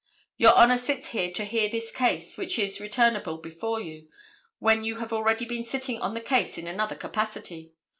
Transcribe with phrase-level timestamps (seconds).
[0.35, 4.09] Your Honor sits here to hear this case, which is returnable before you,
[4.57, 7.73] when you have already been sitting on the case in another capacity.